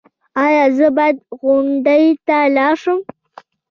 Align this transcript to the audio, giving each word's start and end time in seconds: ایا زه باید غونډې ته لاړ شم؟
ایا 0.45 0.65
زه 0.77 0.87
باید 0.97 1.17
غونډې 1.43 2.03
ته 2.27 2.37
لاړ 2.55 2.73
شم؟ 2.81 2.99